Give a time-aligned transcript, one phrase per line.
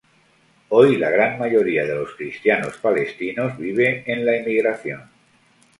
[0.69, 5.03] Hoy, la gran mayoría de los cristianos palestinos vive en la emigración.